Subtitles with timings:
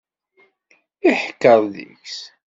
[1.09, 2.17] Iḥekker deg-s.